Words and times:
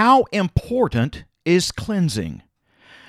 How 0.00 0.24
important 0.32 1.24
is 1.44 1.70
cleansing? 1.72 2.40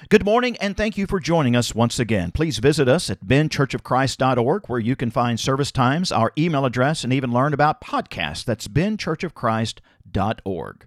Good 0.10 0.26
morning, 0.26 0.58
and 0.58 0.76
thank 0.76 0.98
you 0.98 1.08
for 1.08 1.22
joining 1.22 1.56
us 1.56 1.74
once 1.74 2.00
again. 2.00 2.32
Please 2.32 2.58
visit 2.58 2.90
us 2.90 3.10
at 3.10 3.24
benchurchofchrist.org, 3.24 4.68
where 4.68 4.80
you 4.82 4.98
can 4.98 5.10
find 5.10 5.40
service 5.40 5.72
times, 5.72 6.12
our 6.12 6.34
email 6.38 6.66
address, 6.66 7.06
and 7.06 7.14
even 7.14 7.32
learn 7.32 7.54
about 7.54 7.80
podcasts. 7.80 8.44
That's 8.44 8.68
benchurchofchrist.org. 8.68 10.86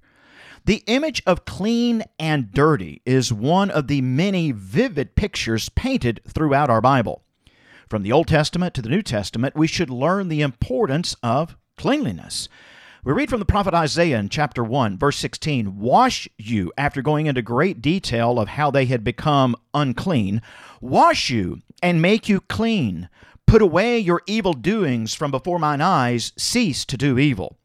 The 0.66 0.82
image 0.86 1.22
of 1.26 1.46
clean 1.46 2.04
and 2.18 2.52
dirty 2.52 3.00
is 3.06 3.32
one 3.32 3.70
of 3.70 3.86
the 3.86 4.02
many 4.02 4.52
vivid 4.52 5.16
pictures 5.16 5.70
painted 5.70 6.20
throughout 6.28 6.68
our 6.68 6.82
Bible. 6.82 7.22
From 7.88 8.02
the 8.02 8.12
Old 8.12 8.28
Testament 8.28 8.74
to 8.74 8.82
the 8.82 8.90
New 8.90 9.00
Testament, 9.00 9.56
we 9.56 9.66
should 9.66 9.88
learn 9.88 10.28
the 10.28 10.42
importance 10.42 11.16
of 11.22 11.56
cleanliness. 11.78 12.50
We 13.04 13.12
read 13.12 13.28
from 13.28 13.38
the 13.38 13.44
prophet 13.44 13.74
Isaiah 13.74 14.18
in 14.18 14.30
chapter 14.30 14.64
1, 14.64 14.96
verse 14.96 15.18
16 15.18 15.78
Wash 15.78 16.26
you, 16.38 16.72
after 16.78 17.02
going 17.02 17.26
into 17.26 17.42
great 17.42 17.82
detail 17.82 18.40
of 18.40 18.48
how 18.48 18.70
they 18.70 18.86
had 18.86 19.04
become 19.04 19.56
unclean, 19.74 20.40
wash 20.80 21.28
you 21.28 21.60
and 21.82 22.00
make 22.00 22.30
you 22.30 22.40
clean. 22.40 23.10
Put 23.46 23.60
away 23.60 23.98
your 23.98 24.22
evil 24.26 24.54
doings 24.54 25.12
from 25.12 25.30
before 25.30 25.58
mine 25.58 25.82
eyes, 25.82 26.32
cease 26.38 26.86
to 26.86 26.96
do 26.96 27.18
evil. 27.18 27.58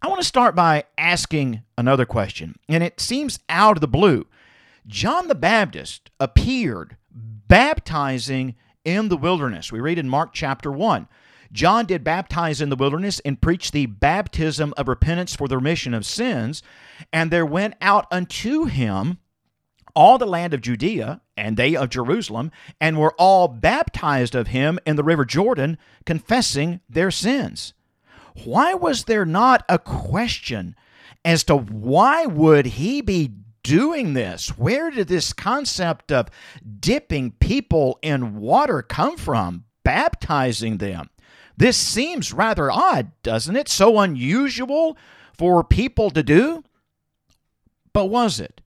I 0.00 0.08
want 0.08 0.22
to 0.22 0.26
start 0.26 0.54
by 0.54 0.84
asking 0.96 1.64
another 1.76 2.06
question, 2.06 2.58
and 2.66 2.82
it 2.82 2.98
seems 2.98 3.40
out 3.50 3.76
of 3.76 3.82
the 3.82 3.88
blue. 3.88 4.26
John 4.86 5.28
the 5.28 5.34
Baptist 5.34 6.10
appeared 6.18 6.96
baptizing 7.10 8.54
in 8.86 9.10
the 9.10 9.18
wilderness. 9.18 9.70
We 9.70 9.80
read 9.80 9.98
in 9.98 10.08
Mark 10.08 10.32
chapter 10.32 10.72
1. 10.72 11.08
John 11.52 11.86
did 11.86 12.04
baptize 12.04 12.60
in 12.60 12.68
the 12.68 12.76
wilderness 12.76 13.20
and 13.20 13.40
preach 13.40 13.70
the 13.70 13.86
baptism 13.86 14.74
of 14.76 14.88
repentance 14.88 15.34
for 15.34 15.48
the 15.48 15.56
remission 15.56 15.94
of 15.94 16.04
sins. 16.04 16.62
And 17.12 17.30
there 17.30 17.46
went 17.46 17.74
out 17.80 18.06
unto 18.10 18.64
him 18.64 19.18
all 19.94 20.18
the 20.18 20.26
land 20.26 20.54
of 20.54 20.60
Judea 20.60 21.20
and 21.36 21.56
they 21.56 21.76
of 21.76 21.88
Jerusalem, 21.88 22.50
and 22.80 22.98
were 22.98 23.14
all 23.18 23.48
baptized 23.48 24.34
of 24.34 24.48
him 24.48 24.78
in 24.84 24.96
the 24.96 25.04
river 25.04 25.24
Jordan, 25.24 25.78
confessing 26.04 26.80
their 26.88 27.10
sins. 27.10 27.74
Why 28.44 28.74
was 28.74 29.04
there 29.04 29.24
not 29.24 29.64
a 29.68 29.78
question 29.78 30.76
as 31.24 31.44
to 31.44 31.56
why 31.56 32.26
would 32.26 32.66
he 32.66 33.00
be 33.00 33.32
doing 33.62 34.14
this? 34.14 34.50
Where 34.58 34.90
did 34.90 35.08
this 35.08 35.32
concept 35.32 36.10
of 36.12 36.28
dipping 36.80 37.32
people 37.32 37.98
in 38.02 38.36
water 38.36 38.82
come 38.82 39.16
from, 39.16 39.64
baptizing 39.84 40.78
them? 40.78 41.10
This 41.56 41.76
seems 41.76 42.32
rather 42.32 42.70
odd, 42.70 43.10
doesn't 43.22 43.56
it? 43.56 43.68
So 43.68 43.98
unusual 43.98 44.96
for 45.36 45.64
people 45.64 46.10
to 46.10 46.22
do? 46.22 46.62
But 47.92 48.06
was 48.06 48.38
it? 48.38 48.60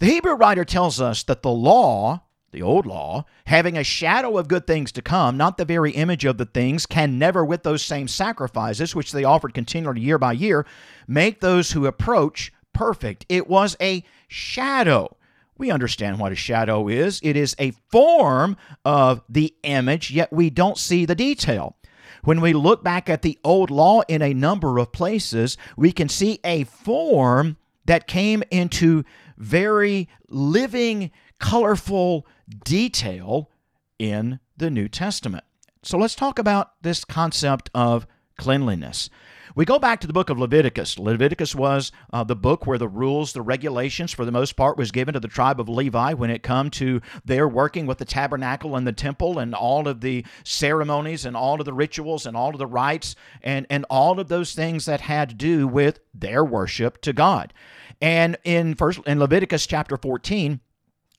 The 0.00 0.06
Hebrew 0.06 0.34
writer 0.34 0.64
tells 0.64 1.00
us 1.00 1.22
that 1.24 1.42
the 1.42 1.50
law, 1.50 2.22
the 2.52 2.62
old 2.62 2.86
law, 2.86 3.24
having 3.46 3.76
a 3.76 3.84
shadow 3.84 4.38
of 4.38 4.48
good 4.48 4.66
things 4.66 4.92
to 4.92 5.02
come, 5.02 5.36
not 5.36 5.56
the 5.56 5.64
very 5.64 5.92
image 5.92 6.24
of 6.24 6.38
the 6.38 6.46
things, 6.46 6.86
can 6.86 7.18
never, 7.18 7.44
with 7.44 7.62
those 7.62 7.82
same 7.82 8.08
sacrifices, 8.08 8.94
which 8.94 9.12
they 9.12 9.24
offered 9.24 9.54
continually 9.54 10.00
year 10.00 10.18
by 10.18 10.32
year, 10.32 10.66
make 11.06 11.40
those 11.40 11.72
who 11.72 11.86
approach 11.86 12.52
perfect. 12.72 13.26
It 13.28 13.48
was 13.48 13.76
a 13.80 14.04
shadow. 14.28 15.16
We 15.58 15.70
understand 15.70 16.18
what 16.18 16.32
a 16.32 16.36
shadow 16.36 16.88
is. 16.88 17.20
It 17.22 17.36
is 17.36 17.54
a 17.58 17.72
form 17.90 18.56
of 18.84 19.22
the 19.28 19.54
image, 19.62 20.10
yet 20.10 20.32
we 20.32 20.48
don't 20.48 20.78
see 20.78 21.04
the 21.04 21.14
detail. 21.14 21.76
When 22.24 22.40
we 22.40 22.52
look 22.52 22.84
back 22.84 23.08
at 23.08 23.22
the 23.22 23.38
old 23.44 23.70
law 23.70 24.02
in 24.08 24.22
a 24.22 24.34
number 24.34 24.78
of 24.78 24.92
places, 24.92 25.56
we 25.76 25.92
can 25.92 26.08
see 26.08 26.38
a 26.44 26.64
form 26.64 27.56
that 27.86 28.06
came 28.06 28.42
into 28.50 29.04
very 29.36 30.08
living, 30.28 31.10
colorful 31.38 32.26
detail 32.64 33.50
in 33.98 34.38
the 34.56 34.70
New 34.70 34.88
Testament. 34.88 35.44
So 35.82 35.96
let's 35.96 36.14
talk 36.14 36.38
about 36.38 36.72
this 36.82 37.04
concept 37.04 37.70
of 37.74 38.06
cleanliness. 38.40 39.10
We 39.54 39.66
go 39.66 39.78
back 39.78 40.00
to 40.00 40.06
the 40.06 40.14
book 40.14 40.30
of 40.30 40.38
Leviticus. 40.38 40.98
Leviticus 40.98 41.54
was 41.54 41.92
uh, 42.10 42.24
the 42.24 42.34
book 42.34 42.66
where 42.66 42.78
the 42.78 42.88
rules, 42.88 43.34
the 43.34 43.42
regulations, 43.42 44.12
for 44.12 44.24
the 44.24 44.32
most 44.32 44.56
part, 44.56 44.78
was 44.78 44.90
given 44.90 45.12
to 45.12 45.20
the 45.20 45.28
tribe 45.28 45.60
of 45.60 45.68
Levi 45.68 46.14
when 46.14 46.30
it 46.30 46.42
come 46.42 46.70
to 46.70 47.02
their 47.22 47.46
working 47.46 47.84
with 47.84 47.98
the 47.98 48.06
tabernacle 48.06 48.76
and 48.76 48.86
the 48.86 48.92
temple 48.92 49.38
and 49.38 49.54
all 49.54 49.86
of 49.86 50.00
the 50.00 50.24
ceremonies 50.42 51.26
and 51.26 51.36
all 51.36 51.60
of 51.60 51.66
the 51.66 51.74
rituals 51.74 52.24
and 52.24 52.34
all 52.34 52.50
of 52.50 52.58
the 52.58 52.66
rites 52.66 53.14
and, 53.42 53.66
and 53.68 53.84
all 53.90 54.18
of 54.18 54.28
those 54.28 54.54
things 54.54 54.86
that 54.86 55.02
had 55.02 55.28
to 55.28 55.34
do 55.34 55.68
with 55.68 56.00
their 56.14 56.42
worship 56.42 57.02
to 57.02 57.12
God. 57.12 57.52
And 58.00 58.38
in 58.44 58.74
first 58.74 59.00
in 59.06 59.18
Leviticus 59.18 59.66
chapter 59.66 59.98
14, 59.98 60.60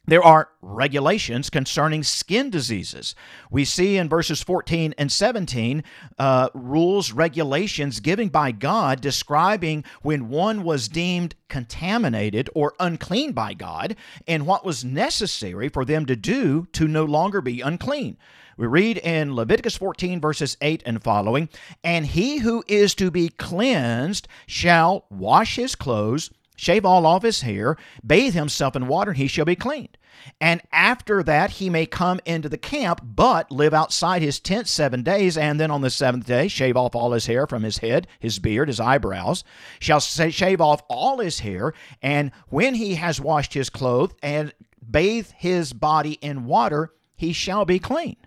there 0.06 0.24
are 0.24 0.50
regulations 0.62 1.52
concerning 1.52 2.02
skin 2.02 2.50
diseases. 2.50 3.14
We 3.52 3.66
see 3.66 3.98
in 3.98 4.10
verses 4.10 4.42
14 4.42 4.96
and 4.98 5.12
17 5.12 5.84
uh, 6.18 6.50
rules, 6.56 7.12
regulations 7.12 8.00
given 8.00 8.30
by 8.30 8.52
God 8.52 9.00
describing 9.00 9.84
when 10.02 10.30
one 10.30 10.64
was 10.64 10.88
deemed 10.88 11.36
contaminated 11.50 12.50
or 12.56 12.74
unclean 12.80 13.34
by 13.34 13.54
God 13.54 13.96
and 14.28 14.48
what 14.48 14.66
was 14.66 14.84
necessary 14.84 15.70
for 15.70 15.86
them 15.86 16.08
to 16.08 16.16
do 16.16 16.68
to 16.74 16.88
no 16.88 17.06
longer 17.06 17.40
be 17.40 17.62
unclean. 17.62 18.18
We 18.58 18.68
read 18.68 18.98
in 18.98 19.36
Leviticus 19.36 19.78
14, 19.78 20.20
verses 20.20 20.58
8 20.62 20.82
and 20.86 21.02
following 21.02 21.48
And 21.84 22.08
he 22.08 22.40
who 22.40 22.64
is 22.68 22.96
to 22.96 23.12
be 23.12 23.30
cleansed 23.30 24.28
shall 24.48 25.06
wash 25.10 25.58
his 25.58 25.76
clothes 25.76 26.32
shave 26.62 26.86
all 26.86 27.08
off 27.08 27.24
his 27.24 27.42
hair, 27.42 27.76
bathe 28.06 28.36
himself 28.36 28.76
in 28.76 28.88
water, 28.88 29.10
and 29.10 29.18
he 29.18 29.26
shall 29.26 29.46
be 29.46 29.56
cleaned. 29.56 29.98
And 30.40 30.62
after 30.72 31.24
that, 31.24 31.50
he 31.50 31.72
may 31.72 31.88
come 31.88 32.20
into 32.24 32.50
the 32.50 32.58
camp, 32.58 33.02
but 33.04 33.52
live 33.52 33.74
outside 33.74 34.22
his 34.22 34.40
tent 34.40 34.68
seven 34.68 35.02
days, 35.02 35.38
and 35.38 35.60
then 35.60 35.72
on 35.72 35.82
the 35.82 35.90
seventh 35.90 36.28
day, 36.28 36.48
shave 36.48 36.78
off 36.78 36.96
all 36.96 37.14
his 37.14 37.26
hair 37.26 37.48
from 37.48 37.64
his 37.64 37.80
head, 37.80 38.06
his 38.20 38.38
beard, 38.38 38.68
his 38.68 38.80
eyebrows, 38.80 39.44
shall 39.80 40.00
shave 40.00 40.62
off 40.62 40.84
all 40.88 41.18
his 41.18 41.40
hair, 41.40 41.74
and 42.00 42.32
when 42.50 42.76
he 42.76 42.94
has 42.94 43.20
washed 43.20 43.56
his 43.56 43.72
clothes 43.72 44.14
and 44.22 44.54
bathed 44.88 45.34
his 45.36 45.74
body 45.74 46.20
in 46.22 46.46
water, 46.46 46.94
he 47.16 47.34
shall 47.34 47.66
be 47.66 47.80
clean 47.80 48.18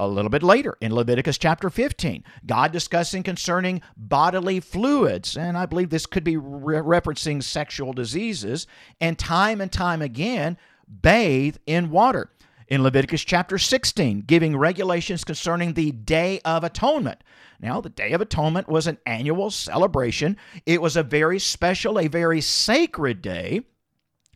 a 0.00 0.08
little 0.08 0.30
bit 0.30 0.42
later 0.42 0.76
in 0.80 0.94
Leviticus 0.94 1.38
chapter 1.38 1.70
15. 1.70 2.24
God 2.46 2.72
discussing 2.72 3.22
concerning 3.22 3.82
bodily 3.96 4.60
fluids, 4.60 5.36
and 5.36 5.56
I 5.56 5.66
believe 5.66 5.90
this 5.90 6.06
could 6.06 6.24
be 6.24 6.36
re- 6.36 6.76
referencing 6.76 7.42
sexual 7.42 7.92
diseases, 7.92 8.66
and 9.00 9.18
time 9.18 9.60
and 9.60 9.70
time 9.70 10.02
again, 10.02 10.58
bathe 10.88 11.56
in 11.66 11.90
water. 11.90 12.30
In 12.68 12.82
Leviticus 12.82 13.22
chapter 13.22 13.58
16, 13.58 14.22
giving 14.22 14.56
regulations 14.56 15.24
concerning 15.24 15.74
the 15.74 15.92
Day 15.92 16.40
of 16.44 16.64
Atonement. 16.64 17.22
Now, 17.60 17.80
the 17.80 17.90
Day 17.90 18.12
of 18.12 18.20
Atonement 18.20 18.68
was 18.68 18.86
an 18.86 18.98
annual 19.06 19.50
celebration. 19.50 20.36
It 20.64 20.80
was 20.80 20.96
a 20.96 21.02
very 21.02 21.38
special, 21.38 21.98
a 21.98 22.08
very 22.08 22.40
sacred 22.40 23.20
day 23.20 23.62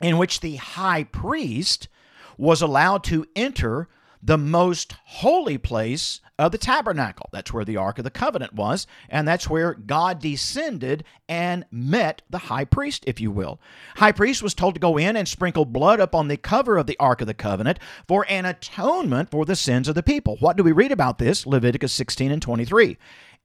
in 0.00 0.18
which 0.18 0.40
the 0.40 0.56
high 0.56 1.04
priest 1.04 1.88
was 2.36 2.60
allowed 2.60 3.02
to 3.04 3.26
enter 3.34 3.88
the 4.26 4.36
most 4.36 4.96
holy 5.04 5.56
place 5.56 6.20
of 6.36 6.50
the 6.50 6.58
tabernacle. 6.58 7.28
That's 7.32 7.52
where 7.52 7.64
the 7.64 7.76
Ark 7.76 7.98
of 7.98 8.04
the 8.04 8.10
Covenant 8.10 8.52
was, 8.52 8.86
and 9.08 9.26
that's 9.26 9.48
where 9.48 9.72
God 9.72 10.20
descended 10.20 11.04
and 11.28 11.64
met 11.70 12.22
the 12.28 12.38
high 12.38 12.64
priest, 12.64 13.04
if 13.06 13.20
you 13.20 13.30
will. 13.30 13.60
High 13.96 14.10
priest 14.10 14.42
was 14.42 14.52
told 14.52 14.74
to 14.74 14.80
go 14.80 14.96
in 14.96 15.16
and 15.16 15.28
sprinkle 15.28 15.64
blood 15.64 16.00
upon 16.00 16.26
the 16.26 16.36
cover 16.36 16.76
of 16.76 16.88
the 16.88 16.96
Ark 16.98 17.20
of 17.20 17.28
the 17.28 17.34
Covenant 17.34 17.78
for 18.08 18.26
an 18.28 18.44
atonement 18.44 19.30
for 19.30 19.44
the 19.44 19.56
sins 19.56 19.86
of 19.88 19.94
the 19.94 20.02
people. 20.02 20.36
What 20.40 20.56
do 20.56 20.64
we 20.64 20.72
read 20.72 20.90
about 20.90 21.18
this? 21.18 21.46
Leviticus 21.46 21.92
16 21.92 22.32
and 22.32 22.42
23. 22.42 22.98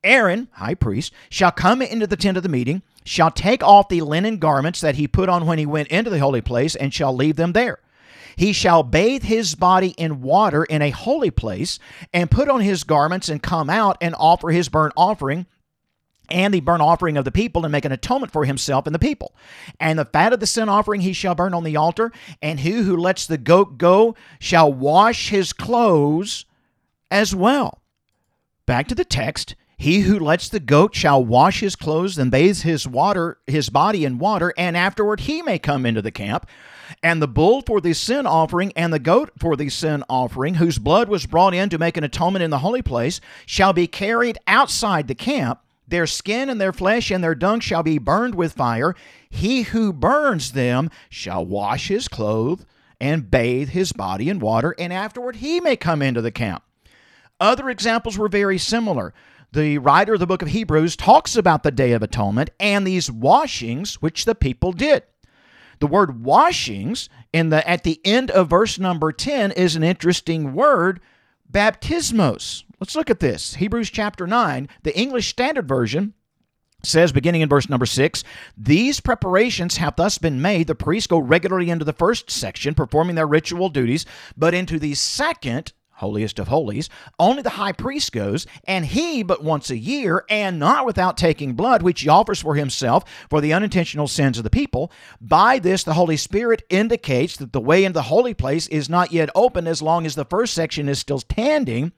Aaron, 0.04 0.48
high 0.54 0.74
priest, 0.74 1.14
shall 1.30 1.52
come 1.52 1.84
into 1.84 2.08
the 2.08 2.18
tent 2.18 2.38
of 2.38 2.44
the 2.44 2.50
meeting, 2.50 2.82
shall 3.06 3.30
take 3.30 3.64
off 3.64 3.88
the 3.88 4.02
linen 4.02 4.38
garments 4.38 4.82
that 4.82 4.96
he 4.96 5.08
put 5.08 5.30
on 5.30 5.46
when 5.46 5.60
he 5.60 5.66
went 5.68 5.90
into 5.90 6.10
the 6.10 6.18
holy 6.18 6.42
place, 6.42 6.76
and 6.76 6.92
shall 6.92 7.16
leave 7.16 7.36
them 7.36 7.54
there. 7.54 7.78
He 8.36 8.54
shall 8.54 8.84
bathe 8.84 9.24
his 9.24 9.56
body 9.56 9.90
in 9.98 10.22
water 10.22 10.64
in 10.64 10.82
a 10.82 10.90
holy 10.90 11.32
place, 11.32 11.80
and 12.14 12.32
put 12.32 12.50
on 12.50 12.62
his 12.62 12.84
garments, 12.84 13.30
and 13.30 13.42
come 13.42 13.70
out 13.70 13.98
and 14.02 14.16
offer 14.18 14.50
his 14.50 14.70
burnt 14.70 14.94
offering 14.96 15.46
and 16.32 16.54
the 16.54 16.62
burnt 16.62 16.82
offering 16.82 17.18
of 17.18 17.26
the 17.26 17.32
people 17.32 17.66
and 17.66 17.72
make 17.72 17.86
an 17.86 17.92
atonement 17.92 18.32
for 18.32 18.46
himself 18.46 18.86
and 18.86 18.96
the 18.96 19.00
people. 19.00 19.36
And 19.80 20.00
the 20.00 20.06
fat 20.06 20.34
of 20.34 20.40
the 20.40 20.48
sin 20.48 20.70
offering 20.70 21.02
he 21.02 21.14
shall 21.14 21.36
burn 21.36 21.54
on 21.54 21.64
the 21.64 21.76
altar, 21.76 22.12
and 22.42 22.60
he 22.60 22.72
who 22.72 22.96
lets 22.98 23.28
the 23.28 23.38
goat 23.38 23.78
go 23.78 24.16
shall 24.40 24.72
wash 24.72 25.30
his 25.30 25.54
clothes 25.54 26.46
as 27.10 27.36
well. 27.36 27.82
Back 28.66 28.88
to 28.88 28.96
the 28.96 29.06
text. 29.06 29.56
He 29.78 30.02
who 30.02 30.20
lets 30.20 30.48
the 30.48 30.60
goat 30.60 30.96
shall 30.96 31.26
wash 31.26 31.60
his 31.60 31.76
clothes 31.76 32.18
and 32.18 32.30
bathe 32.30 32.62
his 32.62 32.88
water 32.88 33.40
his 33.48 33.70
body 33.70 34.06
in 34.06 34.20
water, 34.20 34.54
and 34.56 34.78
afterward 34.78 35.22
he 35.22 35.42
may 35.42 35.58
come 35.58 35.86
into 35.86 36.02
the 36.02 36.12
camp 36.12 36.48
and 37.02 37.22
the 37.22 37.28
bull 37.28 37.62
for 37.62 37.82
the 37.82 37.94
sin 37.94 38.26
offering 38.26 38.72
and 38.76 38.94
the 38.94 39.00
goat 39.00 39.32
for 39.38 39.56
the 39.56 39.70
sin 39.70 40.04
offering, 40.10 40.56
whose 40.56 40.78
blood 40.78 41.10
was 41.10 41.26
brought 41.26 41.54
in 41.54 41.70
to 41.70 41.78
make 41.78 41.98
an 41.98 42.04
atonement 42.04 42.44
in 42.44 42.50
the 42.50 42.60
holy 42.60 42.82
place, 42.82 43.22
shall 43.46 43.74
be 43.74 43.88
carried 43.88 44.38
outside 44.48 45.08
the 45.08 45.16
camp. 45.16 45.60
Their 45.88 46.08
skin 46.08 46.50
and 46.50 46.62
their 46.62 46.72
flesh 46.72 47.12
and 47.12 47.24
their 47.24 47.36
dung 47.36 47.60
shall 47.60 47.84
be 47.84 47.98
burned 47.98 48.36
with 48.36 48.54
fire. 48.54 48.96
He 49.30 49.64
who 49.64 49.92
burns 49.92 50.54
them 50.54 50.90
shall 51.10 51.46
wash 51.46 51.90
his 51.90 52.08
clothes 52.08 52.66
and 53.00 53.32
bathe 53.32 53.70
his 53.70 53.92
body 53.92 54.30
in 54.30 54.40
water, 54.40 54.76
and 54.78 54.94
afterward 54.94 55.38
he 55.38 55.60
may 55.60 55.76
come 55.76 56.02
into 56.02 56.22
the 56.22 56.32
camp. 56.32 56.64
Other 57.40 57.70
examples 57.70 58.18
were 58.18 58.30
very 58.30 58.60
similar. 58.60 59.14
The 59.52 59.80
writer 59.80 60.14
of 60.14 60.20
the 60.20 60.28
book 60.28 60.42
of 60.42 60.48
Hebrews 60.48 60.96
talks 60.96 61.36
about 61.36 61.64
the 61.64 61.72
Day 61.72 61.92
of 61.92 62.04
Atonement 62.04 62.52
and 62.60 62.88
these 62.88 63.12
washings 63.12 63.96
which 63.96 64.24
the 64.24 64.36
people 64.36 64.72
did. 64.72 65.04
The 65.82 65.88
word 65.88 66.24
washings 66.24 67.10
in 67.34 67.50
the 67.50 67.68
at 67.68 67.84
the 67.84 68.00
end 68.06 68.30
of 68.30 68.50
verse 68.52 68.78
number 68.78 69.12
10 69.12 69.52
is 69.52 69.76
an 69.76 69.84
interesting 69.84 70.54
word, 70.54 71.02
baptismos. 71.52 72.64
Let's 72.80 72.96
look 72.96 73.10
at 73.10 73.20
this. 73.20 73.56
Hebrews 73.56 73.90
chapter 73.90 74.28
9, 74.28 74.70
the 74.84 74.96
English 74.98 75.30
Standard 75.30 75.68
Version 75.68 76.14
says, 76.84 77.12
beginning 77.12 77.42
in 77.42 77.50
verse 77.50 77.68
number 77.68 77.88
six, 77.88 78.24
these 78.56 79.00
preparations 79.00 79.78
have 79.78 79.96
thus 79.96 80.20
been 80.20 80.40
made. 80.42 80.68
The 80.68 80.76
priests 80.76 81.08
go 81.08 81.18
regularly 81.18 81.72
into 81.72 81.86
the 81.86 81.94
first 81.94 82.30
section, 82.30 82.76
performing 82.76 83.16
their 83.16 83.28
ritual 83.28 83.70
duties, 83.70 84.06
but 84.38 84.54
into 84.54 84.78
the 84.78 84.94
second, 84.94 85.74
holiest 86.02 86.38
of 86.38 86.50
holies, 86.50 86.90
only 87.18 87.42
the 87.42 87.52
high 87.52 87.72
priest 87.72 88.12
goes, 88.12 88.46
and 88.66 88.86
he 88.86 89.24
but 89.24 89.44
once 89.44 89.70
a 89.70 89.78
year, 89.78 90.26
and 90.30 90.60
not 90.60 90.86
without 90.86 91.16
taking 91.18 91.54
blood, 91.54 91.82
which 91.82 92.02
he 92.02 92.10
offers 92.10 92.42
for 92.42 92.56
himself 92.56 93.06
for 93.30 93.40
the 93.40 93.54
unintentional 93.54 94.08
sins 94.08 94.38
of 94.38 94.44
the 94.44 94.50
people. 94.50 94.92
By 95.22 95.60
this, 95.60 95.84
the 95.84 95.94
Holy 95.94 96.18
Spirit 96.18 96.64
indicates 96.70 97.38
that 97.38 97.54
the 97.54 97.62
way 97.62 97.86
into 97.86 97.94
the 97.94 98.04
holy 98.04 98.34
place 98.34 98.68
is 98.68 98.90
not 98.90 99.12
yet 99.12 99.30
open 99.34 99.68
as 99.68 99.82
long 99.82 100.06
as 100.06 100.16
the 100.16 100.26
first 100.26 100.54
section 100.54 100.90
is 100.90 101.00
still 101.00 101.20
standing. 101.20 101.94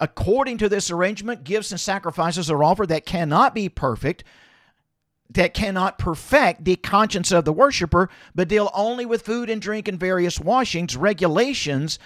According 0.00 0.58
to 0.58 0.68
this 0.68 0.90
arrangement, 0.90 1.44
gifts 1.44 1.70
and 1.70 1.80
sacrifices 1.80 2.50
are 2.50 2.64
offered 2.64 2.88
that 2.88 3.06
cannot 3.06 3.54
be 3.54 3.68
perfect, 3.68 4.24
that 5.28 5.54
cannot 5.54 5.98
perfect 5.98 6.64
the 6.64 6.76
conscience 6.76 7.30
of 7.30 7.44
the 7.44 7.52
worshiper, 7.52 8.08
but 8.34 8.48
deal 8.48 8.70
only 8.74 9.06
with 9.06 9.22
food 9.22 9.48
and 9.48 9.62
drink 9.62 9.86
and 9.86 10.00
various 10.00 10.40
washings, 10.40 10.96
regulations, 10.96 11.98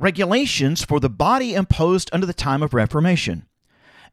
regulations 0.00 0.82
for 0.82 0.98
the 0.98 1.10
body 1.10 1.54
imposed 1.54 2.10
under 2.12 2.26
the 2.26 2.32
time 2.32 2.62
of 2.62 2.74
Reformation. 2.74 3.46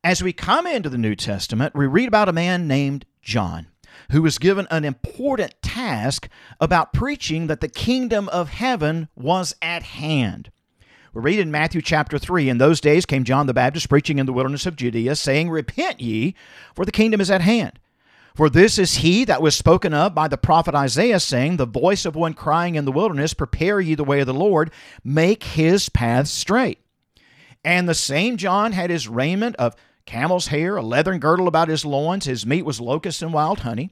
As 0.03 0.21
we 0.21 0.33
come 0.33 0.67
into 0.67 0.89
the 0.89 0.97
New 0.97 1.15
Testament, 1.15 1.73
we 1.73 1.87
read 1.87 2.09
about 2.09 2.29
a 2.29 2.33
man 2.33 2.67
named 2.67 3.05
John 3.21 3.67
who 4.11 4.21
was 4.21 4.37
given 4.37 4.67
an 4.69 4.85
important 4.85 5.55
task 5.61 6.29
about 6.59 6.93
preaching 6.93 7.47
that 7.47 7.61
the 7.61 7.67
kingdom 7.67 8.29
of 8.29 8.49
heaven 8.49 9.07
was 9.15 9.55
at 9.61 9.83
hand. 9.83 10.51
We 11.13 11.21
read 11.21 11.39
in 11.39 11.51
Matthew 11.51 11.81
chapter 11.81 12.19
3 12.19 12.49
In 12.49 12.57
those 12.57 12.79
days 12.79 13.05
came 13.05 13.23
John 13.23 13.47
the 13.47 13.53
Baptist 13.53 13.89
preaching 13.89 14.19
in 14.19 14.25
the 14.25 14.33
wilderness 14.33 14.65
of 14.65 14.75
Judea, 14.75 15.15
saying, 15.15 15.49
Repent 15.49 15.99
ye, 15.99 16.35
for 16.75 16.85
the 16.85 16.91
kingdom 16.91 17.21
is 17.21 17.31
at 17.31 17.41
hand. 17.41 17.79
For 18.37 18.51
this 18.51 18.77
is 18.77 18.97
he 18.97 19.25
that 19.25 19.41
was 19.41 19.55
spoken 19.55 19.95
of 19.95 20.13
by 20.13 20.27
the 20.27 20.37
prophet 20.37 20.75
Isaiah, 20.75 21.19
saying, 21.19 21.57
The 21.57 21.65
voice 21.65 22.05
of 22.05 22.15
one 22.15 22.35
crying 22.35 22.75
in 22.75 22.85
the 22.85 22.91
wilderness, 22.91 23.33
Prepare 23.33 23.81
ye 23.81 23.95
the 23.95 24.03
way 24.03 24.19
of 24.19 24.27
the 24.27 24.33
Lord, 24.35 24.69
make 25.03 25.41
his 25.43 25.89
paths 25.89 26.29
straight. 26.29 26.77
And 27.65 27.89
the 27.89 27.95
same 27.95 28.37
John 28.37 28.73
had 28.73 28.91
his 28.91 29.07
raiment 29.07 29.55
of 29.55 29.75
camel's 30.05 30.49
hair, 30.49 30.77
a 30.77 30.83
leathern 30.83 31.17
girdle 31.17 31.47
about 31.47 31.67
his 31.67 31.83
loins, 31.83 32.25
his 32.25 32.45
meat 32.45 32.61
was 32.61 32.79
locusts 32.79 33.23
and 33.23 33.33
wild 33.33 33.61
honey. 33.61 33.89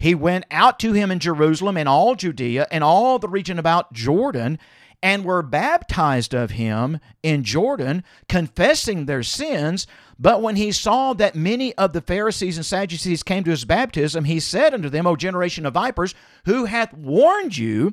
He 0.00 0.12
went 0.12 0.44
out 0.50 0.80
to 0.80 0.92
him 0.92 1.12
in 1.12 1.20
Jerusalem 1.20 1.76
and 1.76 1.88
all 1.88 2.16
Judea 2.16 2.66
and 2.72 2.82
all 2.82 3.20
the 3.20 3.28
region 3.28 3.60
about 3.60 3.92
Jordan, 3.92 4.58
and 5.04 5.22
were 5.22 5.42
baptized 5.42 6.32
of 6.32 6.52
him 6.52 6.98
in 7.22 7.44
Jordan, 7.44 8.02
confessing 8.26 9.04
their 9.04 9.22
sins. 9.22 9.86
But 10.18 10.40
when 10.40 10.56
he 10.56 10.72
saw 10.72 11.12
that 11.12 11.34
many 11.34 11.74
of 11.74 11.92
the 11.92 12.00
Pharisees 12.00 12.56
and 12.56 12.64
Sadducees 12.64 13.22
came 13.22 13.44
to 13.44 13.50
his 13.50 13.66
baptism, 13.66 14.24
he 14.24 14.40
said 14.40 14.72
unto 14.72 14.88
them, 14.88 15.06
O 15.06 15.14
generation 15.14 15.66
of 15.66 15.74
vipers, 15.74 16.14
who 16.46 16.64
hath 16.64 16.94
warned 16.94 17.58
you 17.58 17.92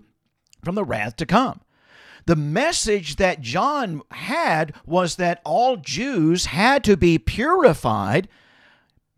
from 0.64 0.76
the 0.76 0.86
wrath 0.86 1.18
to 1.18 1.26
come? 1.26 1.60
The 2.28 2.38
message 2.38 3.18
that 3.18 3.42
John 3.42 4.04
had 4.12 4.74
was 4.86 5.18
that 5.18 5.42
all 5.44 5.76
Jews 5.76 6.46
had 6.46 6.82
to 6.86 6.96
be 6.96 7.18
purified, 7.18 8.30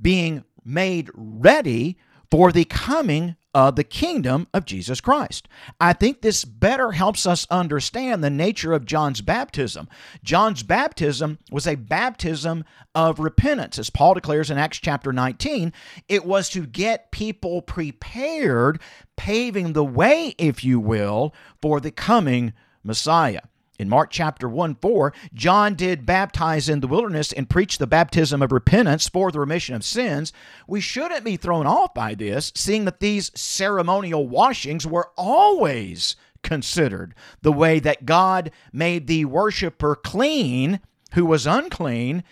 being 0.02 0.44
made 0.66 1.12
ready 1.14 2.00
for 2.32 2.52
the 2.52 2.66
coming 2.66 3.36
of 3.54 3.76
the 3.76 3.84
kingdom 3.84 4.48
of 4.54 4.66
Jesus 4.66 5.00
Christ. 5.00 5.48
I 5.80 5.94
think 5.94 6.22
this 6.22 6.44
better 6.44 6.92
helps 6.92 7.26
us 7.26 7.48
understand 7.50 8.24
the 8.24 8.30
nature 8.30 8.74
of 8.74 8.86
John's 8.86 9.22
baptism. 9.22 9.88
John's 10.24 10.64
baptism 10.64 11.40
was 11.52 11.68
a 11.68 11.76
baptism 11.76 12.66
of 12.96 13.20
repentance. 13.20 13.78
As 13.78 13.90
Paul 13.90 14.16
declares 14.16 14.50
in 14.50 14.58
Acts 14.58 14.80
chapter 14.80 15.14
19, 15.14 15.72
it 16.10 16.26
was 16.26 16.50
to 16.50 16.66
get 16.66 17.12
people 17.12 17.62
prepared, 17.62 18.82
paving 19.16 19.74
the 19.74 19.86
way, 19.86 20.36
if 20.38 20.64
you 20.64 20.80
will, 20.80 21.34
for 21.62 21.80
the 21.80 21.92
coming 21.92 22.54
Messiah. 22.84 23.42
In 23.80 23.90
Mark 23.90 24.12
chapter 24.12 24.48
1 24.48 24.76
4, 24.76 25.14
John 25.34 25.74
did 25.74 26.06
baptize 26.06 26.70
in 26.70 26.80
the 26.80 26.88
wilderness 26.88 27.34
and 27.34 27.50
preach 27.50 27.78
the 27.78 27.88
baptism 27.88 28.42
of 28.42 28.52
repentance 28.52 29.10
for 29.10 29.32
the 29.32 29.40
remission 29.40 29.74
of 29.74 29.84
sins. 29.84 30.32
We 30.68 30.80
shouldn't 30.80 31.24
be 31.24 31.38
thrown 31.38 31.66
off 31.66 31.94
by 31.94 32.14
this, 32.14 32.52
seeing 32.56 32.86
that 32.86 33.00
these 33.00 33.32
ceremonial 33.34 34.28
washings 34.28 34.86
were 34.86 35.10
always 35.18 36.16
considered 36.44 37.16
the 37.42 37.52
way 37.52 37.80
that 37.80 38.06
God 38.06 38.52
made 38.72 39.08
the 39.08 39.26
worshiper 39.26 39.96
clean 39.96 40.80
who 41.14 41.26
was 41.26 41.48
unclean, 41.48 42.24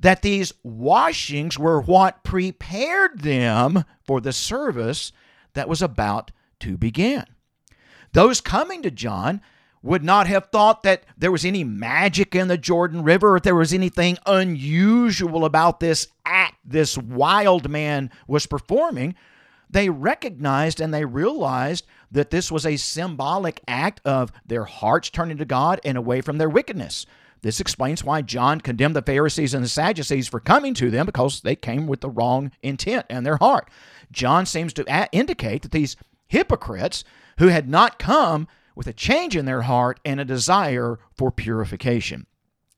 that 0.00 0.22
these 0.22 0.52
washings 0.62 1.58
were 1.58 1.80
what 1.80 2.24
prepared 2.24 3.20
them 3.20 3.84
for 4.02 4.20
the 4.20 4.32
service 4.32 5.12
that 5.54 5.68
was 5.68 5.80
about 5.80 6.30
to 6.60 6.76
begin. 6.76 7.24
Those 8.12 8.40
coming 8.40 8.82
to 8.82 8.90
John 8.90 9.40
would 9.84 10.02
not 10.02 10.26
have 10.26 10.46
thought 10.46 10.82
that 10.82 11.04
there 11.18 11.30
was 11.30 11.44
any 11.44 11.62
magic 11.62 12.34
in 12.34 12.48
the 12.48 12.56
Jordan 12.56 13.02
River, 13.02 13.36
if 13.36 13.42
there 13.42 13.54
was 13.54 13.74
anything 13.74 14.16
unusual 14.24 15.44
about 15.44 15.78
this 15.78 16.08
act 16.24 16.54
this 16.64 16.96
wild 16.96 17.68
man 17.68 18.10
was 18.26 18.46
performing. 18.46 19.14
They 19.68 19.90
recognized 19.90 20.80
and 20.80 20.94
they 20.94 21.04
realized 21.04 21.84
that 22.10 22.30
this 22.30 22.50
was 22.50 22.64
a 22.64 22.78
symbolic 22.78 23.60
act 23.68 24.00
of 24.06 24.32
their 24.46 24.64
hearts 24.64 25.10
turning 25.10 25.36
to 25.36 25.44
God 25.44 25.80
and 25.84 25.98
away 25.98 26.22
from 26.22 26.38
their 26.38 26.48
wickedness. 26.48 27.04
This 27.42 27.60
explains 27.60 28.02
why 28.02 28.22
John 28.22 28.62
condemned 28.62 28.96
the 28.96 29.02
Pharisees 29.02 29.52
and 29.52 29.62
the 29.62 29.68
Sadducees 29.68 30.28
for 30.28 30.40
coming 30.40 30.72
to 30.74 30.90
them 30.90 31.04
because 31.04 31.42
they 31.42 31.56
came 31.56 31.86
with 31.86 32.00
the 32.00 32.08
wrong 32.08 32.52
intent 32.62 33.04
in 33.10 33.24
their 33.24 33.36
heart. 33.36 33.68
John 34.10 34.46
seems 34.46 34.72
to 34.74 35.08
indicate 35.12 35.60
that 35.60 35.72
these 35.72 35.96
hypocrites 36.26 37.04
who 37.38 37.48
had 37.48 37.68
not 37.68 37.98
come 37.98 38.48
with 38.74 38.86
a 38.86 38.92
change 38.92 39.36
in 39.36 39.44
their 39.44 39.62
heart 39.62 40.00
and 40.04 40.20
a 40.20 40.24
desire 40.24 40.98
for 41.12 41.30
purification. 41.30 42.26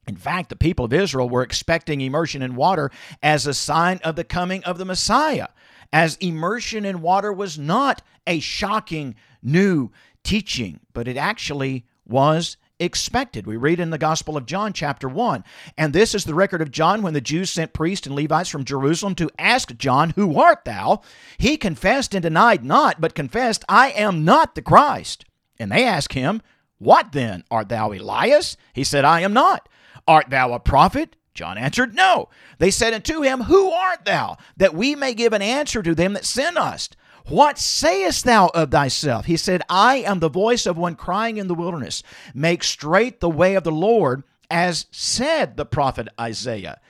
In 0.07 0.17
fact, 0.17 0.51
the 0.51 0.57
people 0.57 0.85
of 0.85 0.93
Israel 0.93 1.29
were 1.29 1.43
expecting 1.43 2.01
immersion 2.01 2.43
in 2.43 2.55
water 2.55 2.91
as 3.23 3.47
a 3.47 3.55
sign 3.55 3.99
of 4.05 4.15
the 4.17 4.25
coming 4.25 4.63
of 4.65 4.79
the 4.79 4.85
Messiah, 4.85 5.49
as 5.93 6.17
immersion 6.17 6.85
in 6.85 7.03
water 7.03 7.33
was 7.33 7.59
not 7.59 8.03
a 8.27 8.39
shocking 8.39 9.17
new 9.43 9.91
teaching, 10.23 10.81
but 10.93 11.09
it 11.09 11.17
actually 11.17 11.87
was 12.07 12.57
expected. 12.79 13.47
We 13.47 13.57
read 13.57 13.81
in 13.81 13.91
the 13.91 13.99
Gospel 13.99 14.37
of 14.37 14.47
John, 14.47 14.73
chapter 14.73 15.09
1. 15.09 15.45
And 15.79 15.93
this 15.93 16.15
is 16.15 16.25
the 16.25 16.35
record 16.35 16.61
of 16.61 16.71
John 16.71 17.03
when 17.03 17.15
the 17.15 17.21
Jews 17.21 17.51
sent 17.51 17.73
priests 17.73 18.07
and 18.07 18.15
Levites 18.15 18.51
from 18.51 18.65
Jerusalem 18.65 19.15
to 19.17 19.31
ask 19.39 19.77
John, 19.77 20.11
Who 20.11 20.39
art 20.39 20.65
thou? 20.65 21.01
He 21.39 21.57
confessed 21.57 22.15
and 22.15 22.23
denied 22.23 22.65
not, 22.65 23.01
but 23.01 23.15
confessed, 23.15 23.65
I 23.69 23.91
am 23.91 24.25
not 24.25 24.55
the 24.55 24.63
Christ. 24.63 25.25
And 25.59 25.73
they 25.73 25.85
asked 25.85 26.13
him, 26.13 26.43
What 26.79 27.13
then? 27.13 27.45
Art 27.51 27.69
thou 27.69 27.93
Elias? 27.93 28.57
He 28.73 28.85
said, 28.85 29.05
I 29.05 29.21
am 29.21 29.33
not. 29.33 29.69
Art 30.07 30.31
thou 30.31 30.53
a 30.53 30.61
prophet? 30.61 31.17
John 31.35 31.59
answered, 31.59 31.95
No. 31.95 32.29
They 32.59 32.71
said 32.71 32.95
unto 32.95 33.23
him, 33.23 33.43
Who 33.43 33.71
art 33.71 34.05
thou? 34.05 34.39
That 34.57 34.75
we 34.75 34.95
may 34.95 35.15
give 35.15 35.33
an 35.33 35.43
answer 35.43 35.83
to 35.83 35.95
them 35.95 36.15
that 36.15 36.25
sent 36.25 36.57
us. 36.57 36.89
What 37.27 37.59
sayest 37.59 38.25
thou 38.25 38.49
of 38.55 38.71
thyself? 38.71 39.27
He 39.27 39.37
said, 39.37 39.63
I 39.69 39.97
am 39.97 40.21
the 40.21 40.31
voice 40.31 40.65
of 40.65 40.79
one 40.79 40.95
crying 40.95 41.39
in 41.39 41.49
the 41.49 41.55
wilderness, 41.55 42.03
Make 42.35 42.63
straight 42.63 43.21
the 43.21 43.29
way 43.29 43.57
of 43.57 43.65
the 43.65 43.73
Lord, 43.73 44.23
as 44.49 44.87
said 44.91 45.57
the 45.57 45.67
prophet 45.67 46.09
Isaiah. 46.21 46.81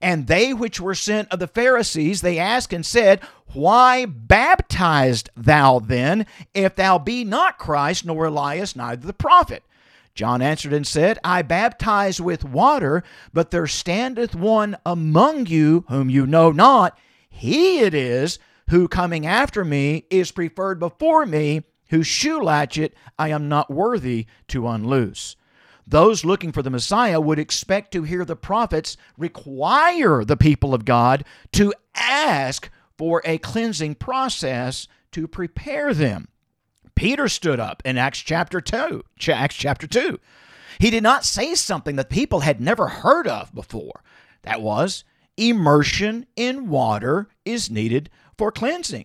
And 0.00 0.26
they 0.26 0.52
which 0.52 0.80
were 0.80 0.94
sent 0.94 1.32
of 1.32 1.38
the 1.38 1.46
Pharisees, 1.46 2.20
they 2.20 2.38
asked 2.38 2.72
and 2.72 2.84
said, 2.84 3.20
Why 3.52 4.04
baptized 4.06 5.30
thou 5.36 5.78
then, 5.78 6.26
if 6.54 6.76
thou 6.76 6.98
be 6.98 7.24
not 7.24 7.58
Christ, 7.58 8.04
nor 8.04 8.26
Elias, 8.26 8.76
neither 8.76 9.06
the 9.06 9.12
prophet? 9.12 9.62
John 10.14 10.40
answered 10.40 10.72
and 10.72 10.86
said, 10.86 11.18
I 11.22 11.42
baptize 11.42 12.20
with 12.20 12.42
water, 12.42 13.04
but 13.34 13.50
there 13.50 13.66
standeth 13.66 14.34
one 14.34 14.78
among 14.86 15.46
you 15.46 15.84
whom 15.88 16.08
you 16.08 16.26
know 16.26 16.50
not. 16.50 16.98
He 17.28 17.80
it 17.80 17.92
is 17.92 18.38
who 18.70 18.88
coming 18.88 19.26
after 19.26 19.64
me 19.64 20.06
is 20.10 20.32
preferred 20.32 20.78
before 20.78 21.26
me, 21.26 21.62
whose 21.90 22.06
shoe 22.06 22.40
latchet 22.40 22.94
I 23.18 23.28
am 23.28 23.48
not 23.48 23.70
worthy 23.70 24.26
to 24.48 24.66
unloose. 24.66 25.36
Those 25.86 26.24
looking 26.24 26.52
for 26.52 26.62
the 26.62 26.70
Messiah 26.70 27.20
would 27.20 27.38
expect 27.38 27.92
to 27.92 28.02
hear 28.02 28.24
the 28.24 28.36
prophets 28.36 28.96
require 29.16 30.24
the 30.24 30.36
people 30.36 30.74
of 30.74 30.84
God 30.84 31.24
to 31.52 31.72
ask 31.94 32.68
for 32.98 33.22
a 33.24 33.38
cleansing 33.38 33.94
process 33.94 34.88
to 35.12 35.28
prepare 35.28 35.94
them. 35.94 36.28
Peter 36.94 37.28
stood 37.28 37.60
up 37.60 37.82
in 37.84 37.98
Acts 37.98 38.18
chapter 38.18 38.60
2, 38.60 39.02
Acts 39.28 39.54
chapter 39.54 39.86
2. 39.86 40.18
He 40.78 40.90
did 40.90 41.02
not 41.02 41.24
say 41.24 41.54
something 41.54 41.96
that 41.96 42.10
people 42.10 42.40
had 42.40 42.60
never 42.60 42.88
heard 42.88 43.28
of 43.28 43.54
before. 43.54 44.02
That 44.42 44.62
was 44.62 45.04
immersion 45.36 46.26
in 46.34 46.68
water 46.68 47.28
is 47.44 47.70
needed 47.70 48.10
for 48.38 48.50
cleansing. 48.50 49.04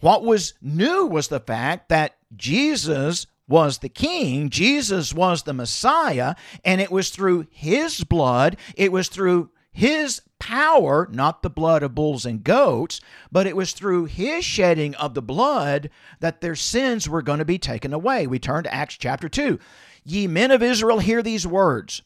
What 0.00 0.24
was 0.24 0.54
new 0.62 1.06
was 1.06 1.28
the 1.28 1.40
fact 1.40 1.88
that 1.88 2.16
Jesus 2.36 3.26
was 3.48 3.78
the 3.78 3.88
king, 3.88 4.50
Jesus 4.50 5.14
was 5.14 5.42
the 5.42 5.54
Messiah, 5.54 6.34
and 6.64 6.80
it 6.80 6.92
was 6.92 7.10
through 7.10 7.46
his 7.50 8.04
blood, 8.04 8.56
it 8.76 8.92
was 8.92 9.08
through 9.08 9.50
his 9.72 10.22
power, 10.38 11.08
not 11.10 11.42
the 11.42 11.50
blood 11.50 11.82
of 11.82 11.94
bulls 11.94 12.26
and 12.26 12.44
goats, 12.44 13.00
but 13.30 13.46
it 13.46 13.56
was 13.56 13.72
through 13.72 14.04
his 14.06 14.44
shedding 14.44 14.94
of 14.96 15.14
the 15.14 15.22
blood 15.22 15.90
that 16.20 16.40
their 16.40 16.54
sins 16.54 17.08
were 17.08 17.22
going 17.22 17.38
to 17.38 17.44
be 17.44 17.58
taken 17.58 17.92
away. 17.92 18.26
We 18.26 18.38
turn 18.38 18.64
to 18.64 18.74
Acts 18.74 18.96
chapter 18.96 19.28
2. 19.28 19.58
Ye 20.04 20.26
men 20.26 20.50
of 20.50 20.62
Israel, 20.62 20.98
hear 20.98 21.22
these 21.22 21.46
words. 21.46 22.02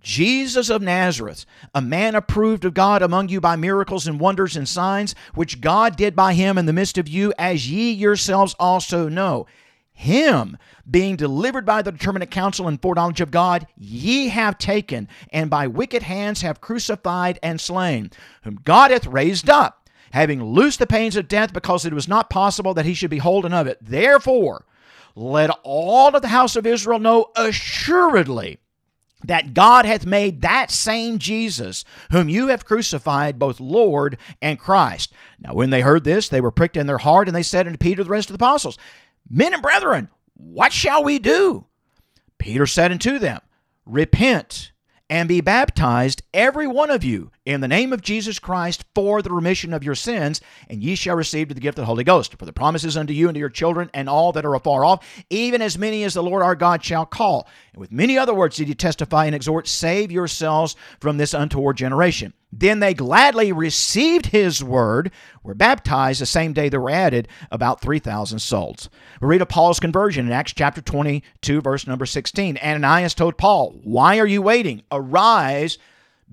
Jesus 0.00 0.68
of 0.68 0.82
Nazareth, 0.82 1.46
a 1.74 1.80
man 1.80 2.16
approved 2.16 2.64
of 2.64 2.74
God 2.74 3.02
among 3.02 3.28
you 3.28 3.40
by 3.40 3.54
miracles 3.54 4.06
and 4.06 4.18
wonders 4.18 4.56
and 4.56 4.68
signs, 4.68 5.14
which 5.34 5.60
God 5.60 5.96
did 5.96 6.16
by 6.16 6.34
him 6.34 6.58
in 6.58 6.66
the 6.66 6.72
midst 6.72 6.98
of 6.98 7.06
you, 7.06 7.32
as 7.38 7.70
ye 7.70 7.92
yourselves 7.92 8.56
also 8.58 9.08
know. 9.08 9.46
Him, 9.94 10.56
being 10.90 11.16
delivered 11.16 11.64
by 11.64 11.82
the 11.82 11.92
determinate 11.92 12.30
counsel 12.30 12.66
and 12.66 12.80
foreknowledge 12.80 13.20
of 13.20 13.30
God, 13.30 13.66
ye 13.76 14.28
have 14.28 14.58
taken, 14.58 15.08
and 15.30 15.48
by 15.48 15.66
wicked 15.66 16.02
hands 16.02 16.42
have 16.42 16.60
crucified 16.60 17.38
and 17.42 17.60
slain, 17.60 18.10
whom 18.42 18.60
God 18.64 18.90
hath 18.90 19.06
raised 19.06 19.48
up, 19.48 19.88
having 20.12 20.42
loosed 20.42 20.78
the 20.78 20.86
pains 20.86 21.14
of 21.16 21.28
death, 21.28 21.52
because 21.52 21.86
it 21.86 21.92
was 21.92 22.08
not 22.08 22.30
possible 22.30 22.74
that 22.74 22.86
he 22.86 22.94
should 22.94 23.10
be 23.10 23.18
holden 23.18 23.52
of 23.52 23.66
it. 23.66 23.78
Therefore, 23.80 24.64
let 25.14 25.50
all 25.62 26.16
of 26.16 26.22
the 26.22 26.28
house 26.28 26.56
of 26.56 26.66
Israel 26.66 26.98
know 26.98 27.26
assuredly 27.36 28.58
that 29.24 29.54
God 29.54 29.84
hath 29.84 30.04
made 30.04 30.40
that 30.40 30.70
same 30.70 31.18
Jesus, 31.18 31.84
whom 32.10 32.28
you 32.28 32.48
have 32.48 32.64
crucified, 32.64 33.38
both 33.38 33.60
Lord 33.60 34.18
and 34.40 34.58
Christ. 34.58 35.12
Now, 35.38 35.54
when 35.54 35.70
they 35.70 35.82
heard 35.82 36.02
this, 36.02 36.28
they 36.28 36.40
were 36.40 36.50
pricked 36.50 36.76
in 36.76 36.86
their 36.86 36.98
heart, 36.98 37.28
and 37.28 37.36
they 37.36 37.44
said 37.44 37.66
unto 37.66 37.78
Peter, 37.78 38.02
the 38.02 38.10
rest 38.10 38.30
of 38.30 38.38
the 38.38 38.44
apostles, 38.44 38.78
Men 39.28 39.54
and 39.54 39.62
brethren, 39.62 40.08
what 40.34 40.72
shall 40.72 41.04
we 41.04 41.18
do? 41.18 41.66
Peter 42.38 42.66
said 42.66 42.92
unto 42.92 43.18
them, 43.18 43.40
Repent 43.86 44.72
and 45.08 45.28
be 45.28 45.40
baptized, 45.40 46.22
every 46.32 46.66
one 46.66 46.90
of 46.90 47.04
you, 47.04 47.30
in 47.44 47.60
the 47.60 47.68
name 47.68 47.92
of 47.92 48.02
Jesus 48.02 48.38
Christ 48.38 48.84
for 48.94 49.20
the 49.20 49.32
remission 49.32 49.72
of 49.72 49.82
your 49.82 49.94
sins, 49.94 50.40
and 50.68 50.82
ye 50.82 50.94
shall 50.94 51.16
receive 51.16 51.48
the 51.48 51.54
gift 51.54 51.78
of 51.78 51.82
the 51.82 51.86
Holy 51.86 52.04
Ghost. 52.04 52.36
For 52.38 52.46
the 52.46 52.52
promises 52.52 52.96
unto 52.96 53.12
you 53.12 53.28
and 53.28 53.34
to 53.34 53.40
your 53.40 53.48
children 53.48 53.90
and 53.92 54.08
all 54.08 54.32
that 54.32 54.44
are 54.44 54.54
afar 54.54 54.84
off, 54.84 55.04
even 55.28 55.60
as 55.60 55.76
many 55.76 56.04
as 56.04 56.14
the 56.14 56.22
Lord 56.22 56.42
our 56.42 56.54
God 56.54 56.84
shall 56.84 57.04
call. 57.04 57.48
And 57.72 57.80
with 57.80 57.90
many 57.90 58.16
other 58.16 58.34
words 58.34 58.56
did 58.56 58.68
he 58.68 58.74
testify 58.74 59.26
and 59.26 59.34
exhort, 59.34 59.66
Save 59.66 60.12
yourselves 60.12 60.76
from 61.00 61.16
this 61.16 61.34
untoward 61.34 61.76
generation. 61.76 62.32
Then 62.52 62.80
they 62.80 62.92
gladly 62.92 63.50
received 63.50 64.26
his 64.26 64.62
word, 64.62 65.10
were 65.42 65.54
baptized 65.54 66.20
the 66.20 66.26
same 66.26 66.52
day 66.52 66.68
they 66.68 66.76
were 66.76 66.90
added 66.90 67.26
about 67.50 67.80
3,000 67.80 68.38
souls. 68.38 68.90
We 69.20 69.28
read 69.28 69.40
of 69.40 69.48
Paul's 69.48 69.80
conversion 69.80 70.26
in 70.26 70.32
Acts 70.32 70.52
chapter 70.52 70.82
22, 70.82 71.62
verse 71.62 71.86
number 71.86 72.04
16. 72.04 72.58
Ananias 72.58 73.14
told 73.14 73.38
Paul, 73.38 73.80
Why 73.82 74.18
are 74.18 74.26
you 74.26 74.42
waiting? 74.42 74.82
Arise, 74.92 75.78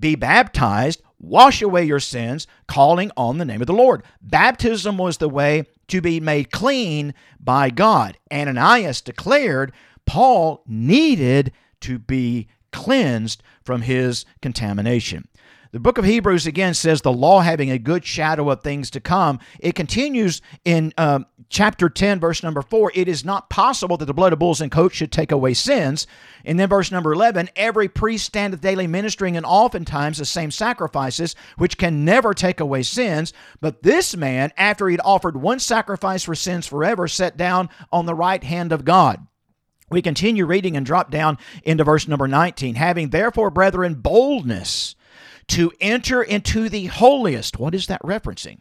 be 0.00 0.16
baptized, 0.16 1.02
wash 1.18 1.62
away 1.62 1.84
your 1.84 2.00
sins, 2.00 2.46
calling 2.66 3.10
on 3.16 3.38
the 3.38 3.44
name 3.44 3.60
of 3.60 3.66
the 3.66 3.72
Lord. 3.72 4.02
Baptism 4.22 4.98
was 4.98 5.18
the 5.18 5.28
way 5.28 5.64
to 5.88 6.00
be 6.00 6.20
made 6.20 6.50
clean 6.50 7.14
by 7.38 7.70
God. 7.70 8.16
Ananias 8.32 9.00
declared 9.00 9.72
Paul 10.06 10.62
needed 10.66 11.52
to 11.80 11.98
be 11.98 12.48
cleansed 12.72 13.42
from 13.62 13.82
his 13.82 14.24
contamination. 14.40 15.28
The 15.72 15.78
book 15.78 15.98
of 15.98 16.04
Hebrews 16.04 16.48
again 16.48 16.74
says 16.74 17.00
the 17.00 17.12
law 17.12 17.42
having 17.42 17.70
a 17.70 17.78
good 17.78 18.04
shadow 18.04 18.50
of 18.50 18.60
things 18.60 18.90
to 18.90 19.00
come. 19.00 19.38
It 19.60 19.76
continues 19.76 20.42
in 20.64 20.92
um, 20.98 21.26
chapter 21.48 21.88
10, 21.88 22.18
verse 22.18 22.42
number 22.42 22.60
4. 22.60 22.90
It 22.92 23.06
is 23.06 23.24
not 23.24 23.50
possible 23.50 23.96
that 23.96 24.06
the 24.06 24.14
blood 24.14 24.32
of 24.32 24.40
bulls 24.40 24.60
and 24.60 24.68
goats 24.68 24.96
should 24.96 25.12
take 25.12 25.30
away 25.30 25.54
sins. 25.54 26.08
And 26.44 26.58
then 26.58 26.68
verse 26.68 26.90
number 26.90 27.12
11 27.12 27.50
every 27.54 27.88
priest 27.88 28.24
standeth 28.24 28.60
daily 28.60 28.88
ministering 28.88 29.36
and 29.36 29.46
oftentimes 29.46 30.18
the 30.18 30.24
same 30.24 30.50
sacrifices, 30.50 31.36
which 31.56 31.78
can 31.78 32.04
never 32.04 32.34
take 32.34 32.58
away 32.58 32.82
sins. 32.82 33.32
But 33.60 33.84
this 33.84 34.16
man, 34.16 34.52
after 34.56 34.88
he 34.88 34.94
had 34.94 35.00
offered 35.04 35.36
one 35.36 35.60
sacrifice 35.60 36.24
for 36.24 36.34
sins 36.34 36.66
forever, 36.66 37.06
sat 37.06 37.36
down 37.36 37.68
on 37.92 38.06
the 38.06 38.14
right 38.16 38.42
hand 38.42 38.72
of 38.72 38.84
God. 38.84 39.24
We 39.88 40.02
continue 40.02 40.46
reading 40.46 40.76
and 40.76 40.84
drop 40.84 41.12
down 41.12 41.38
into 41.62 41.84
verse 41.84 42.08
number 42.08 42.26
19. 42.26 42.74
Having 42.74 43.10
therefore, 43.10 43.50
brethren, 43.50 43.94
boldness 43.94 44.96
to 45.50 45.72
enter 45.80 46.22
into 46.22 46.68
the 46.68 46.86
holiest. 46.86 47.58
What 47.58 47.74
is 47.74 47.86
that 47.88 48.02
referencing? 48.02 48.58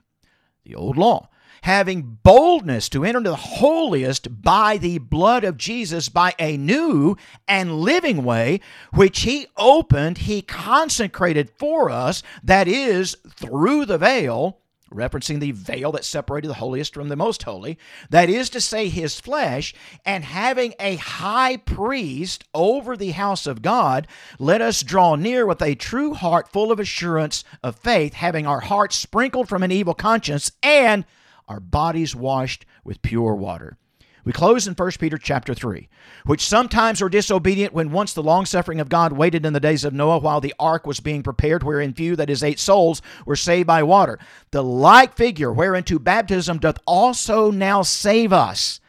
The 0.65 0.75
old 0.75 0.97
law. 0.97 1.29
Having 1.63 2.19
boldness 2.23 2.87
to 2.89 3.03
enter 3.03 3.17
into 3.17 3.31
the 3.31 3.35
holiest 3.35 4.41
by 4.41 4.77
the 4.77 4.97
blood 4.97 5.43
of 5.43 5.57
Jesus, 5.57 6.07
by 6.07 6.33
a 6.39 6.57
new 6.57 7.17
and 7.47 7.81
living 7.81 8.23
way, 8.23 8.61
which 8.93 9.21
He 9.21 9.47
opened, 9.57 10.19
He 10.19 10.41
consecrated 10.41 11.49
for 11.49 11.89
us, 11.89 12.23
that 12.43 12.67
is, 12.67 13.15
through 13.35 13.85
the 13.85 13.97
veil 13.97 14.59
referencing 14.93 15.39
the 15.39 15.51
veil 15.51 15.91
that 15.91 16.05
separated 16.05 16.47
the 16.47 16.55
holiest 16.55 16.93
from 16.93 17.09
the 17.09 17.15
most 17.15 17.43
holy, 17.43 17.77
that 18.09 18.29
is 18.29 18.49
to 18.51 18.61
say, 18.61 18.89
his 18.89 19.19
flesh, 19.19 19.73
and 20.05 20.23
having 20.23 20.73
a 20.79 20.95
high 20.95 21.57
priest 21.57 22.43
over 22.53 22.97
the 22.97 23.11
house 23.11 23.47
of 23.47 23.61
God, 23.61 24.07
let 24.37 24.61
us 24.61 24.83
draw 24.83 25.15
near 25.15 25.45
with 25.45 25.61
a 25.61 25.75
true 25.75 26.13
heart 26.13 26.51
full 26.51 26.71
of 26.71 26.79
assurance 26.79 27.43
of 27.63 27.75
faith, 27.75 28.13
having 28.13 28.47
our 28.47 28.61
hearts 28.61 28.95
sprinkled 28.95 29.47
from 29.47 29.63
an 29.63 29.71
evil 29.71 29.93
conscience 29.93 30.51
and 30.63 31.05
our 31.47 31.59
bodies 31.59 32.15
washed 32.15 32.65
with 32.83 33.01
pure 33.01 33.35
water. 33.35 33.77
We 34.25 34.33
close 34.33 34.67
in 34.67 34.73
1 34.73 34.91
Peter 34.99 35.17
chapter 35.17 35.53
3, 35.53 35.87
which 36.25 36.47
sometimes 36.47 37.01
are 37.01 37.09
disobedient 37.09 37.73
when 37.73 37.91
once 37.91 38.13
the 38.13 38.23
longsuffering 38.23 38.79
of 38.79 38.89
God 38.89 39.13
waited 39.13 39.45
in 39.45 39.53
the 39.53 39.59
days 39.59 39.85
of 39.85 39.93
Noah 39.93 40.19
while 40.19 40.41
the 40.41 40.53
ark 40.59 40.85
was 40.85 40.99
being 40.99 41.23
prepared, 41.23 41.63
wherein 41.63 41.93
few, 41.93 42.15
that 42.15 42.29
is, 42.29 42.43
eight 42.43 42.59
souls, 42.59 43.01
were 43.25 43.35
saved 43.35 43.67
by 43.67 43.83
water. 43.83 44.19
The 44.51 44.63
like 44.63 45.15
figure 45.15 45.53
whereunto 45.53 45.99
baptism 45.99 46.59
doth 46.59 46.79
also 46.85 47.49
now 47.49 47.81
save 47.81 48.33
us. 48.33 48.81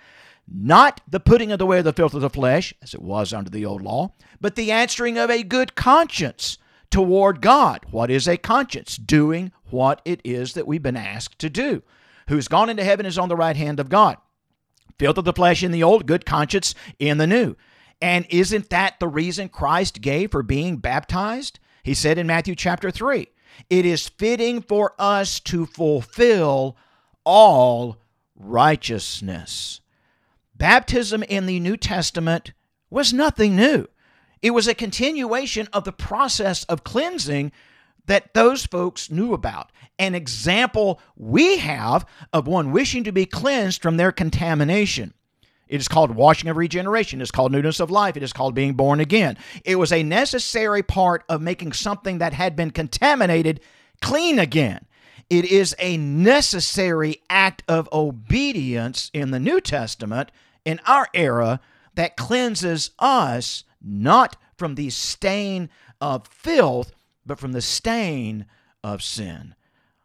Not 0.52 1.00
the 1.08 1.20
putting 1.20 1.52
away 1.52 1.78
of 1.78 1.84
the 1.84 1.92
filth 1.92 2.14
of 2.14 2.22
the 2.22 2.30
flesh, 2.30 2.74
as 2.82 2.92
it 2.92 3.02
was 3.02 3.32
under 3.32 3.50
the 3.50 3.64
old 3.64 3.82
law, 3.82 4.14
but 4.40 4.56
the 4.56 4.72
answering 4.72 5.16
of 5.16 5.30
a 5.30 5.44
good 5.44 5.76
conscience 5.76 6.58
toward 6.90 7.40
God. 7.40 7.86
What 7.92 8.10
is 8.10 8.26
a 8.26 8.36
conscience? 8.36 8.96
Doing 8.96 9.52
what 9.66 10.02
it 10.04 10.20
is 10.24 10.54
that 10.54 10.66
we've 10.66 10.82
been 10.82 10.96
asked 10.96 11.38
to 11.38 11.48
do. 11.48 11.84
Who's 12.28 12.48
gone 12.48 12.68
into 12.68 12.82
heaven 12.82 13.06
is 13.06 13.16
on 13.16 13.28
the 13.28 13.36
right 13.36 13.56
hand 13.56 13.78
of 13.78 13.88
God 13.88 14.16
filth 15.00 15.16
of 15.16 15.24
the 15.24 15.32
flesh 15.32 15.62
in 15.62 15.72
the 15.72 15.82
old, 15.82 16.04
good 16.04 16.26
conscience 16.26 16.74
in 16.98 17.16
the 17.16 17.26
new. 17.26 17.56
And 18.02 18.26
isn't 18.28 18.68
that 18.68 19.00
the 19.00 19.08
reason 19.08 19.48
Christ 19.48 20.02
gave 20.02 20.30
for 20.30 20.42
being 20.42 20.76
baptized? 20.76 21.58
He 21.82 21.94
said 21.94 22.18
in 22.18 22.26
Matthew 22.26 22.54
chapter 22.54 22.90
3 22.90 23.26
it 23.70 23.86
is 23.86 24.08
fitting 24.10 24.60
for 24.60 24.94
us 24.98 25.40
to 25.40 25.64
fulfill 25.64 26.76
all 27.24 27.96
righteousness. 28.36 29.80
Baptism 30.54 31.22
in 31.22 31.46
the 31.46 31.60
New 31.60 31.78
Testament 31.78 32.52
was 32.90 33.12
nothing 33.12 33.56
new. 33.56 33.86
It 34.42 34.50
was 34.50 34.68
a 34.68 34.74
continuation 34.74 35.66
of 35.72 35.84
the 35.84 35.92
process 35.92 36.64
of 36.64 36.84
cleansing 36.84 37.52
that 38.06 38.34
those 38.34 38.66
folks 38.66 39.10
knew 39.10 39.32
about. 39.32 39.70
An 39.98 40.14
example 40.14 41.00
we 41.16 41.58
have 41.58 42.06
of 42.32 42.46
one 42.46 42.72
wishing 42.72 43.04
to 43.04 43.12
be 43.12 43.26
cleansed 43.26 43.82
from 43.82 43.96
their 43.96 44.12
contamination. 44.12 45.14
It 45.68 45.80
is 45.80 45.88
called 45.88 46.10
washing 46.10 46.50
of 46.50 46.56
regeneration. 46.56 47.20
It's 47.20 47.30
called 47.30 47.52
newness 47.52 47.78
of 47.78 47.92
life. 47.92 48.16
It 48.16 48.24
is 48.24 48.32
called 48.32 48.54
being 48.54 48.74
born 48.74 48.98
again. 48.98 49.38
It 49.64 49.76
was 49.76 49.92
a 49.92 50.02
necessary 50.02 50.82
part 50.82 51.22
of 51.28 51.40
making 51.40 51.72
something 51.72 52.18
that 52.18 52.32
had 52.32 52.56
been 52.56 52.72
contaminated 52.72 53.60
clean 54.02 54.40
again. 54.40 54.86
It 55.28 55.44
is 55.44 55.76
a 55.78 55.96
necessary 55.96 57.22
act 57.30 57.62
of 57.68 57.88
obedience 57.92 59.12
in 59.14 59.30
the 59.30 59.38
New 59.38 59.60
Testament 59.60 60.32
in 60.64 60.80
our 60.86 61.06
era 61.14 61.60
that 61.94 62.16
cleanses 62.16 62.90
us 62.98 63.62
not 63.80 64.36
from 64.56 64.74
the 64.74 64.90
stain 64.90 65.70
of 66.00 66.26
filth, 66.26 66.92
but 67.24 67.38
from 67.38 67.52
the 67.52 67.60
stain 67.60 68.46
of 68.82 69.02
sin. 69.02 69.54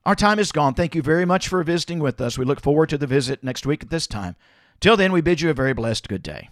Our 0.05 0.15
time 0.15 0.37
is 0.37 0.51
gone. 0.51 0.73
Thank 0.75 0.93
you 0.93 1.01
very 1.01 1.25
much 1.25 1.47
for 1.47 1.63
visiting 1.63 1.99
with 1.99 2.21
us. 2.21 2.37
We 2.37 2.45
look 2.45 2.61
forward 2.61 2.89
to 2.89 2.97
the 2.97 3.07
visit 3.07 3.43
next 3.43 3.65
week 3.65 3.83
at 3.83 3.89
this 3.89 4.05
time. 4.05 4.35
Till 4.79 4.95
then, 4.97 5.11
we 5.11 5.21
bid 5.21 5.41
you 5.41 5.49
a 5.49 5.53
very 5.53 5.73
blessed 5.73 6.07
good 6.07 6.21
day. 6.21 6.49